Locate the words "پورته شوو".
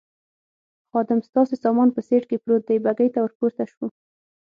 3.39-3.87